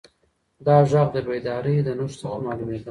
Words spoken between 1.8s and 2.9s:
د نښو څخه معلومېده.